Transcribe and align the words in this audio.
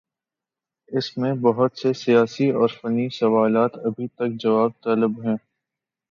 اس 0.89 1.17
میں 1.17 1.33
بہت 1.41 1.77
سے 1.77 1.91
سیاسی 1.93 2.49
اور 2.51 2.69
فنی 2.81 3.07
سوالات 3.09 3.77
ابھی 3.85 4.07
تک 4.07 4.41
جواب 4.41 4.71
طلب 4.83 5.19
ہیں۔ 5.25 5.35